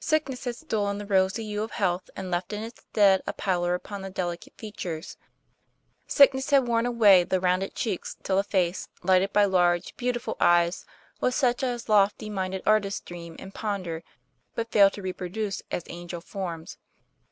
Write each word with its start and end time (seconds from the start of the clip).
Sickness 0.00 0.42
had 0.42 0.56
stolen 0.56 0.98
the 0.98 1.06
rosy 1.06 1.44
hue 1.44 1.62
of 1.62 1.70
health, 1.70 2.10
and 2.16 2.32
left 2.32 2.52
in 2.52 2.64
its 2.64 2.80
stead 2.80 3.22
a 3.28 3.32
pallor 3.32 3.76
upon 3.76 4.02
the 4.02 4.10
delicate 4.10 4.52
fea 4.58 4.72
tures; 4.72 5.16
sickness 6.08 6.50
had 6.50 6.66
worn 6.66 6.84
away 6.84 7.22
the 7.22 7.38
rounded 7.38 7.76
cheeks 7.76 8.16
till 8.24 8.34
the 8.38 8.42
face, 8.42 8.88
lighted 9.04 9.32
by 9.32 9.44
large, 9.44 9.96
beautiful 9.96 10.36
eyes, 10.40 10.84
was 11.20 11.36
such 11.36 11.62
as 11.62 11.88
lofty 11.88 12.28
minded 12.28 12.64
artists 12.66 13.00
dream 13.02 13.36
and 13.38 13.54
ponder, 13.54 14.02
but 14.56 14.72
fail 14.72 14.90
to 14.90 15.00
reproduce 15.00 15.62
as 15.70 15.84
angel 15.86 16.20
forms. 16.20 16.76